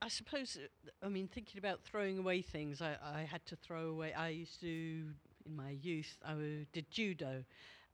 [0.00, 3.88] I, suppose, uh, I mean, thinking about throwing away things, I, I had to throw
[3.90, 4.12] away.
[4.14, 7.44] I used to, in my youth, I did judo,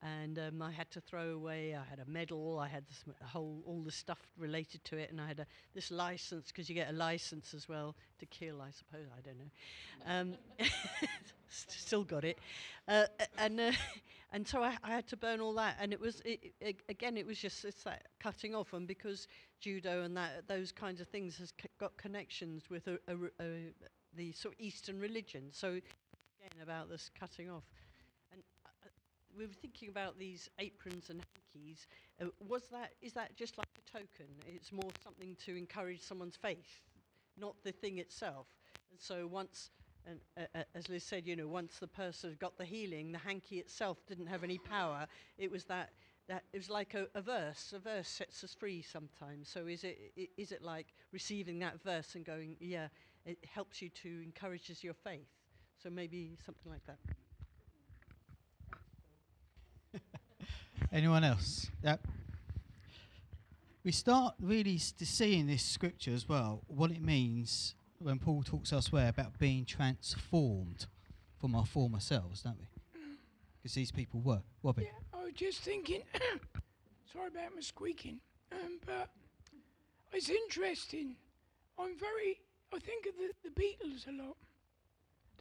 [0.02, 1.74] and um, I had to throw away.
[1.74, 2.58] I had a medal.
[2.58, 5.90] I had this whole all the stuff related to it, and I had a, this
[5.90, 8.62] license because you get a license as well to kill.
[8.62, 9.50] I suppose I don't know.
[10.06, 10.66] Um,
[11.48, 12.38] still got it,
[12.88, 13.72] uh, and uh,
[14.32, 17.16] and so I, I had to burn all that, and it was it, it, again
[17.16, 19.28] it was just it's that cutting off, and because
[19.60, 23.44] judo and that those kinds of things has c- got connections with a, a
[24.16, 25.48] the sort of Eastern religion.
[25.52, 27.64] So again about this cutting off,
[29.36, 31.22] we were thinking about these aprons and
[31.54, 31.86] hankies.
[32.20, 34.26] Uh, was that is that just like a token?
[34.46, 36.82] It's more something to encourage someone's faith,
[37.38, 38.46] not the thing itself.
[38.90, 39.70] And so once.
[40.06, 43.18] And uh, uh, as Liz said, you know, once the person got the healing, the
[43.18, 45.06] hanky itself didn't have any power.
[45.36, 45.90] It was that
[46.26, 47.74] that it was like a, a verse.
[47.76, 49.50] A verse sets us free sometimes.
[49.50, 52.88] So is it it like receiving that verse and going, yeah,
[53.26, 55.28] it helps you to encourages your faith.
[55.82, 56.98] So maybe something like that.
[60.92, 61.70] Anyone else?
[61.84, 62.06] Yep.
[63.84, 68.42] We start really to see in this scripture as well what it means when Paul
[68.42, 70.86] talks elsewhere about being transformed
[71.38, 72.66] from our former selves, don't we?
[73.62, 74.42] Because these people were.
[74.62, 74.84] Robbie.
[74.84, 76.02] Yeah, I was just thinking.
[77.12, 78.18] sorry about my squeaking,
[78.52, 79.10] um, but
[80.12, 81.14] it's interesting.
[81.78, 82.40] I'm very.
[82.74, 84.36] I think of the, the Beatles a lot.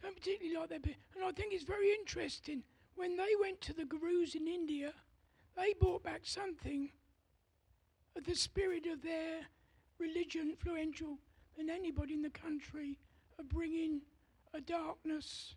[0.02, 0.94] Don't particularly like their.
[1.16, 2.62] And I think it's very interesting.
[2.94, 4.92] When they went to the gurus in India,
[5.60, 6.90] they brought back something
[8.16, 9.40] of the spirit of their
[9.98, 11.18] religion influential
[11.56, 12.98] than anybody in the country
[13.38, 14.00] of bringing
[14.54, 15.54] a darkness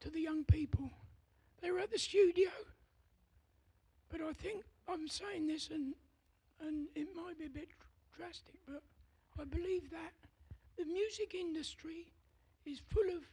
[0.00, 0.90] to the young people.
[1.60, 2.48] They were at the studio.
[4.10, 5.94] But I think I'm saying this and
[6.64, 7.68] and it might be a bit
[8.16, 8.82] drastic, but
[9.38, 10.12] I believe that
[10.78, 12.06] the music industry
[12.64, 13.24] is full of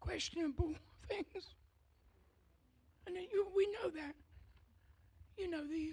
[0.00, 0.72] questionable
[1.08, 1.54] things.
[3.06, 4.14] And it, you, we know that.
[5.36, 5.92] You know, the.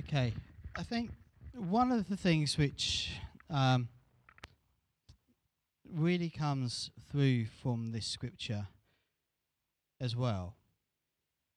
[0.00, 0.32] Okay,
[0.76, 1.10] I think
[1.54, 3.10] one of the things which
[3.50, 3.88] um,
[5.92, 8.68] really comes through from this scripture
[10.00, 10.54] as well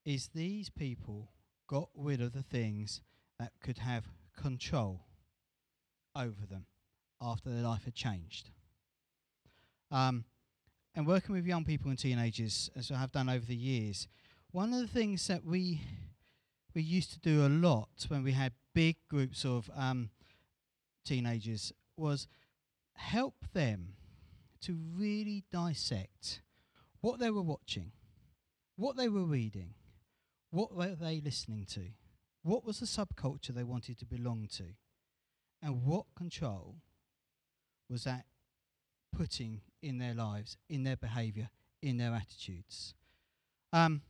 [0.06, 1.30] is these people
[1.68, 3.02] got rid of the things
[3.40, 4.06] that could have
[4.36, 5.02] control
[6.16, 6.66] over them
[7.22, 8.50] after their life had changed.
[9.92, 10.26] Um,
[10.96, 14.08] and working with young people and teenagers, as I have done over the years,
[14.52, 15.82] one of the things that we
[16.74, 20.10] we used to do a lot when we had big groups of um,
[21.06, 22.28] teenagers was
[22.96, 23.96] help them
[24.62, 26.42] to really dissect
[27.02, 27.92] what they were watching,
[28.78, 29.74] what they were reading,
[30.50, 31.82] what were they listening to,
[32.44, 34.64] what was the subculture they wanted to belong to,
[35.62, 36.76] and what control
[37.90, 38.26] was that
[39.12, 41.50] putting in their lives, in their behaviour,
[41.82, 42.94] in their attitudes.
[43.74, 44.02] Um,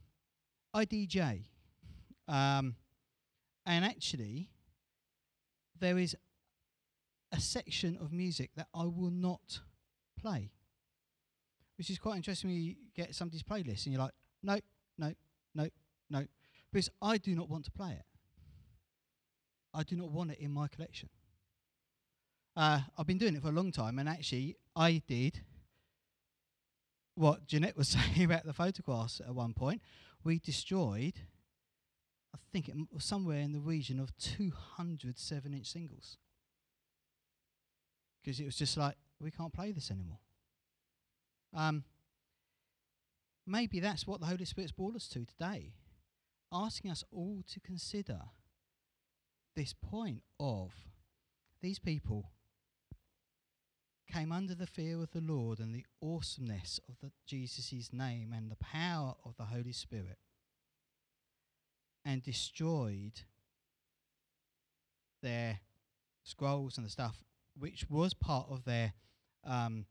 [0.74, 1.46] I DJ,
[2.28, 2.76] um,
[3.66, 4.50] and actually,
[5.80, 6.16] there is
[7.32, 9.62] a section of music that I will not
[10.20, 10.52] play,
[11.78, 14.14] which is quite interesting when you get somebody's playlist and you're like,
[14.44, 14.60] no,
[14.98, 15.14] no,
[15.56, 15.68] no,
[16.10, 16.26] no,
[16.72, 18.06] because I do not want to play it.
[19.74, 21.10] I do not want it in my collection.
[22.56, 25.42] Uh, I've been doing it for a long time, and actually, I did
[27.22, 29.82] what Jeanette was saying about the photographs at one point.
[30.24, 31.14] We destroyed,
[32.34, 36.18] I think it was somewhere in the region of 200 seven inch singles.
[38.22, 40.20] Because it was just like, we can't play this anymore.
[41.56, 41.84] Um,
[43.46, 45.74] maybe that's what the Holy Spirit's brought us to today,
[46.52, 48.20] asking us all to consider
[49.56, 50.72] this point of
[51.62, 52.32] these people
[54.12, 58.58] came under the fear of the Lord and the awesomeness of Jesus' name and the
[58.58, 60.18] power of the Holy Spirit
[62.04, 63.22] and destroyed
[65.22, 65.60] their
[66.24, 67.24] scrolls and the stuff
[67.58, 68.94] which was part of their
[69.46, 69.86] um,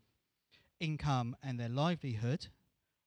[0.80, 2.48] income and their livelihood,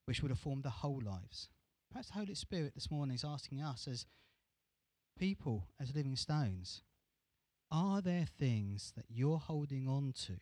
[0.06, 1.50] which would have formed their whole lives.
[1.92, 4.06] Perhaps the Holy Spirit this morning is asking us as
[5.20, 6.82] people, as living stones,
[7.72, 10.34] are there things that you're holding on to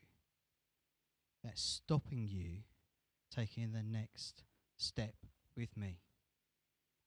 [1.44, 2.64] that's stopping you
[3.34, 4.44] taking the next
[4.78, 5.16] step
[5.56, 6.00] with me?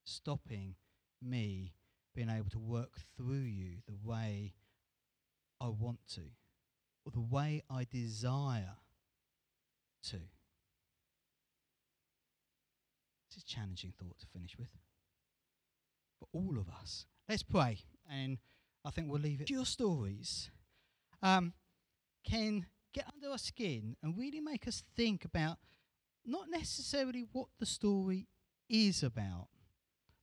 [0.03, 0.75] Stopping
[1.21, 1.73] me
[2.13, 4.53] being able to work through you the way
[5.59, 6.21] I want to,
[7.05, 8.77] or the way I desire
[10.09, 10.17] to.
[13.27, 14.69] It's a challenging thought to finish with.
[16.19, 17.05] For all of us.
[17.27, 17.79] Let's pray,
[18.09, 18.37] and
[18.85, 19.49] I think we'll leave it.
[19.49, 20.51] Your stories
[21.21, 21.53] um,
[22.95, 25.57] get under our skin and really make us think about
[26.25, 28.27] not necessarily what the story
[28.69, 29.49] is about,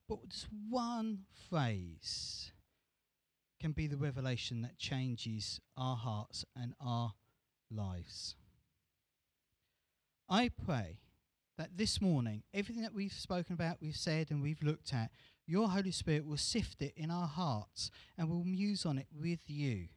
[0.09, 1.19] but just one
[1.49, 2.51] phrase
[3.61, 7.13] can be the revelation that changes our hearts and our
[7.71, 8.35] lives.
[10.27, 10.97] I pray
[11.57, 15.11] that this morning, everything that we've spoken about, we've said, and we've looked at,
[15.45, 19.41] your Holy Spirit will sift it in our hearts and we'll muse on it with
[19.47, 19.89] you.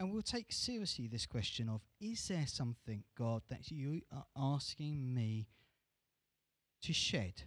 [0.00, 5.12] And we'll take seriously this question of is there something, God, that you are asking
[5.12, 5.46] me
[6.82, 7.42] to shed?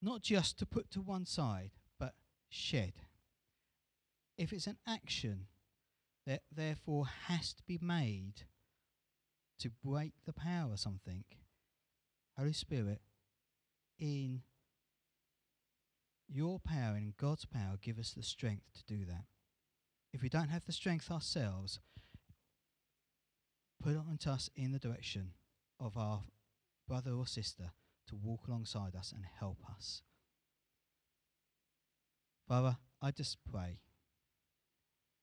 [0.00, 2.14] Not just to put to one side, but
[2.48, 2.92] shed.
[4.38, 5.46] If it's an action
[6.24, 8.44] that therefore has to be made
[9.58, 11.24] to break the power of something,
[12.38, 13.00] Holy Spirit,
[13.98, 14.42] in
[16.28, 19.24] your power and God's power, give us the strength to do that.
[20.12, 21.80] If we don't have the strength ourselves,
[23.82, 25.32] put it onto us in the direction
[25.80, 26.22] of our
[26.86, 27.72] brother or sister
[28.08, 30.02] to walk alongside us and help us.
[32.46, 33.78] Father, I just pray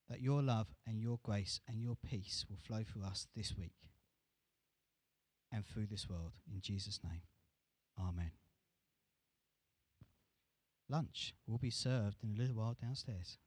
[0.10, 3.76] that your love and your grace and your peace will flow through us this week
[5.52, 6.34] and through this world.
[6.52, 7.22] In Jesus' name,
[8.00, 8.32] Amen.
[10.90, 13.38] Lunch will be served in a little while downstairs.